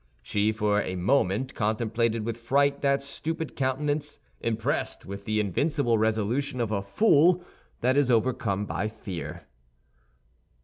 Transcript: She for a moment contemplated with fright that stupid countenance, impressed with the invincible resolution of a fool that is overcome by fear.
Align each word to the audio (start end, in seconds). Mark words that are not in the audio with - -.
She 0.23 0.51
for 0.51 0.81
a 0.81 0.95
moment 0.95 1.53
contemplated 1.53 2.25
with 2.25 2.35
fright 2.37 2.81
that 2.81 3.03
stupid 3.03 3.55
countenance, 3.55 4.17
impressed 4.39 5.05
with 5.05 5.25
the 5.25 5.39
invincible 5.39 5.99
resolution 5.99 6.59
of 6.59 6.71
a 6.71 6.81
fool 6.81 7.43
that 7.81 7.95
is 7.95 8.09
overcome 8.09 8.65
by 8.65 8.87
fear. 8.87 9.43